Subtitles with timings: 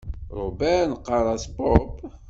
[0.37, 1.93] Robert neɣɣar-as Bob.